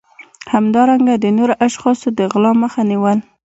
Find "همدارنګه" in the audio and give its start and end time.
0.53-1.15